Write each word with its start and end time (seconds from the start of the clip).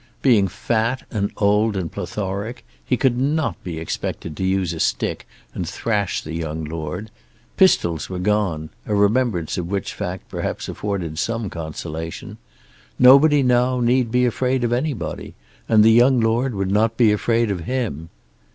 Being 0.23 0.47
fat 0.47 1.03
and 1.11 1.29
old 1.37 1.77
and 1.77 1.91
plethoric 1.91 2.65
he 2.83 2.97
could 2.97 3.19
not 3.19 3.63
be 3.63 3.77
expected 3.77 4.35
to 4.35 4.43
use 4.43 4.73
a 4.73 4.79
stick 4.79 5.27
and 5.53 5.69
thrash 5.69 6.23
the 6.23 6.33
young 6.33 6.63
lord. 6.65 7.11
Pistols 7.55 8.09
were 8.09 8.17
gone, 8.17 8.71
a 8.87 8.95
remembrance 8.95 9.59
of 9.59 9.67
which 9.69 9.93
fact 9.93 10.27
perhaps 10.27 10.67
afforded 10.67 11.19
some 11.19 11.51
consolation. 11.51 12.39
Nobody 12.97 13.43
now 13.43 13.79
need 13.79 14.09
be 14.09 14.25
afraid 14.25 14.63
of 14.63 14.73
anybody, 14.73 15.35
and 15.69 15.83
the 15.83 15.91
young 15.91 16.19
lord 16.19 16.55
would 16.55 16.71
not 16.71 16.97
be 16.97 17.11
afraid 17.11 17.51
of 17.51 17.59
him. 17.65 18.09